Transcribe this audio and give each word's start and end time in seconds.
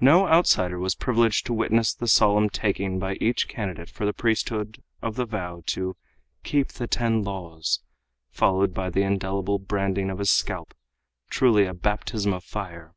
No 0.00 0.26
outsider 0.26 0.78
was 0.78 0.94
privileged 0.94 1.44
to 1.44 1.52
witness 1.52 1.92
the 1.92 2.08
solemn 2.08 2.48
taking 2.48 2.98
by 2.98 3.16
each 3.16 3.48
candidate 3.48 3.90
for 3.90 4.06
the 4.06 4.14
priesthood 4.14 4.82
of 5.02 5.16
the 5.16 5.26
vow 5.26 5.62
to 5.66 5.94
"keep 6.42 6.68
the 6.68 6.86
Ten 6.86 7.22
Laws," 7.22 7.80
followed 8.30 8.72
by 8.72 8.88
the 8.88 9.02
indelible 9.02 9.58
branding 9.58 10.08
of 10.08 10.20
his 10.20 10.30
scalp, 10.30 10.72
truly 11.28 11.66
a 11.66 11.74
"baptism 11.74 12.32
of 12.32 12.44
fire." 12.44 12.94